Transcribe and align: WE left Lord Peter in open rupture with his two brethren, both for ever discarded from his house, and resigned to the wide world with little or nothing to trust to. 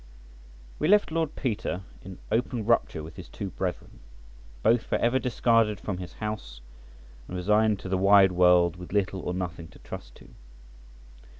WE 0.79 0.87
left 0.87 1.11
Lord 1.11 1.35
Peter 1.35 1.83
in 2.01 2.17
open 2.31 2.65
rupture 2.65 3.03
with 3.03 3.17
his 3.17 3.29
two 3.29 3.51
brethren, 3.51 3.99
both 4.63 4.81
for 4.81 4.95
ever 4.97 5.19
discarded 5.19 5.79
from 5.79 5.99
his 5.99 6.13
house, 6.13 6.59
and 7.27 7.37
resigned 7.37 7.77
to 7.81 7.87
the 7.87 7.99
wide 7.99 8.31
world 8.31 8.77
with 8.77 8.93
little 8.93 9.19
or 9.21 9.35
nothing 9.35 9.67
to 9.67 9.77
trust 9.77 10.15
to. 10.15 10.29